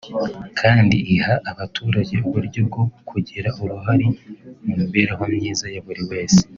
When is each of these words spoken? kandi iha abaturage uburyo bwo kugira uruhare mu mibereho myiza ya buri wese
kandi 0.59 0.95
iha 1.15 1.33
abaturage 1.51 2.15
uburyo 2.27 2.59
bwo 2.67 2.83
kugira 3.09 3.49
uruhare 3.61 4.07
mu 4.63 4.73
mibereho 4.79 5.23
myiza 5.33 5.65
ya 5.75 5.81
buri 5.87 6.03
wese 6.11 6.41